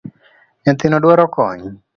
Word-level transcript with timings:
Nyathino 0.63 0.97
dwaro 1.03 1.25
kony 1.35 1.63